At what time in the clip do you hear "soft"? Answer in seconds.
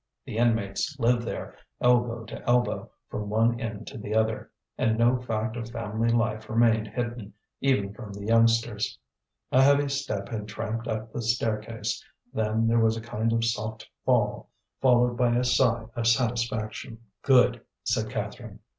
13.45-13.91